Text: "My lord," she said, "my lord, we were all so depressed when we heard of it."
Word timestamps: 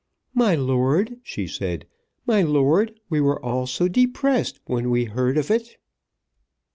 "My 0.33 0.55
lord," 0.55 1.17
she 1.21 1.45
said, 1.45 1.85
"my 2.25 2.41
lord, 2.41 2.99
we 3.07 3.21
were 3.21 3.39
all 3.45 3.67
so 3.67 3.87
depressed 3.87 4.59
when 4.65 4.89
we 4.89 5.05
heard 5.05 5.37
of 5.37 5.51
it." 5.51 5.77